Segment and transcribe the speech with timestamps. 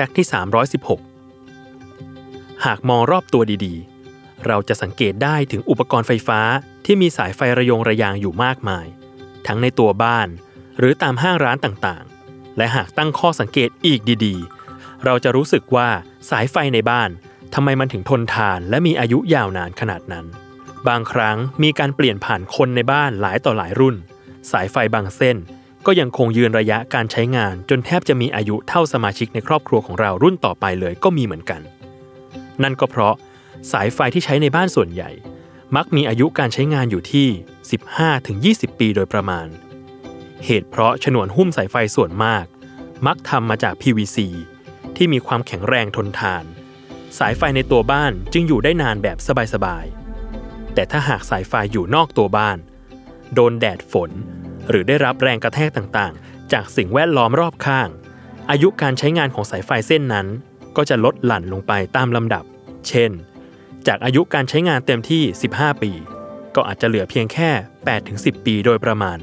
[0.00, 0.28] ฟกต์ที่
[1.10, 6.40] 316 หากมองรอบตัวดีๆ เราจะสังเกตได้ถึงอุปกรณ์ไฟฟ้า
[6.84, 8.86] ที่มีสายไฟระยงระยางอยู่มากมาย
[9.46, 10.28] ทั้งในตัวบ้าน
[10.78, 15.88] หรือตามห้างร้านต่างๆ และหากตั้งข้อสังเกตอีกดีๆ เราจะรู้สึกว่า
[16.30, 17.10] สายไฟในบ้าน
[17.54, 20.26] ทำไมมันถึงทนทานและมีอายุยาวนานขนาดนั้น
[20.88, 23.96] บางครั้งมีการเปลี่ยนผ่านคนในบ้านหลายต่อหลายรุ่น
[24.50, 25.36] สายไฟบางเส้น
[25.86, 31.60] ก็ยังคงยืนระยะการใช้งาน จนแทบจะมีอายุเท่าสมาชิกในครอบครัวของเรารุ่นต่อไปเลยก็มีเหมือนกัน
[32.62, 33.14] นั่นก็เพราะ
[33.72, 35.10] สายไฟที่ใช้ในบ้านส่วนใหญ่
[35.76, 37.28] มักมีอายุการใช้งานอยู่ที่
[38.66, 39.46] 15-20 ปีโดยประมาณ
[40.44, 42.44] เหตุเพราะฉนวนหุ้มสายไฟส่วนมาก
[43.06, 44.18] มักทำมาจาก PVC
[44.96, 46.44] ที่มีความแข็งแรงทนทาน
[47.18, 49.18] สายไฟในตัวบ้านจึงอยู่ได้นานแบบ
[49.54, 52.58] สบายๆแต่ถ้าหากสายไฟอยู่นอกตัวบ้าน
[53.34, 54.10] โดนแดดฝน
[54.68, 57.88] หรือได้รับแรงกระแทกต่างๆ จากสิ่งแวดล้อมรอบข้าง
[58.50, 60.26] อายุการใช้งานของสายไฟเส้นนั้น
[60.76, 62.44] ก็จะลดหลั่นลงไปตามลำดับ
[62.88, 63.10] เช่น
[63.86, 65.92] จากอายุการใช้งานเต็มที่ 15 ปี
[66.54, 67.50] ก็อาจจะเหลือเพียงแค่
[67.98, 69.18] 8-10 ปีโดยประมาณ